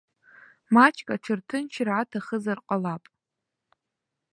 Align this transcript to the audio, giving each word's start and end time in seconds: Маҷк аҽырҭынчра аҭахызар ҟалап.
Маҷк 0.73 1.07
аҽырҭынчра 1.15 1.93
аҭахызар 2.01 2.59
ҟалап. 2.67 3.03